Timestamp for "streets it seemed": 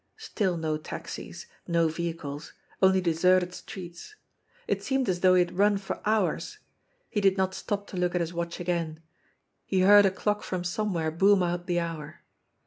3.53-5.07